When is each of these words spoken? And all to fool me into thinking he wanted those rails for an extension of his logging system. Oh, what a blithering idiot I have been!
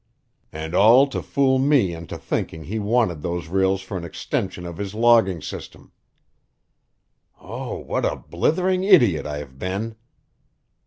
And 0.51 0.73
all 0.73 1.05
to 1.09 1.21
fool 1.21 1.59
me 1.59 1.93
into 1.93 2.17
thinking 2.17 2.63
he 2.63 2.79
wanted 2.79 3.21
those 3.21 3.49
rails 3.49 3.81
for 3.81 3.97
an 3.97 4.03
extension 4.03 4.65
of 4.65 4.77
his 4.77 4.95
logging 4.95 5.43
system. 5.43 5.91
Oh, 7.39 7.77
what 7.77 8.03
a 8.03 8.15
blithering 8.15 8.83
idiot 8.83 9.27
I 9.27 9.37
have 9.37 9.59
been! 9.59 9.93